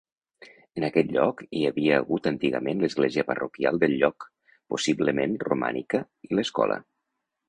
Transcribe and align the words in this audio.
En 0.79 0.83
aquest 0.85 1.11
lloc 1.15 1.41
hi 1.57 1.59
havia 1.71 1.99
hagut 2.03 2.29
antigament 2.31 2.81
l'església 2.83 3.25
parroquial 3.27 3.77
del 3.83 3.93
lloc, 3.99 4.27
possiblement 4.75 5.37
romànica, 5.49 6.01
i 6.29 6.39
l'escola. 6.41 6.79